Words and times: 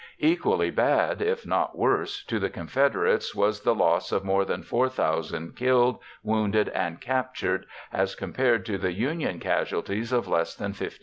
Equally 0.17 0.71
bad, 0.71 1.21
if 1.21 1.45
not 1.45 1.77
worse, 1.77 2.23
to 2.23 2.39
the 2.39 2.49
Confederates 2.49 3.35
was 3.35 3.61
the 3.61 3.75
loss 3.75 4.11
of 4.11 4.23
more 4.25 4.43
than 4.43 4.63
4,000 4.63 5.55
killed, 5.55 5.99
wounded, 6.23 6.69
and 6.69 6.99
captured 6.99 7.67
as 7.93 8.15
compared 8.15 8.65
to 8.65 8.79
the 8.79 8.93
Union 8.93 9.39
casualties 9.39 10.11
of 10.11 10.27
less 10.27 10.55
than 10.55 10.69
1,500. 10.71 10.99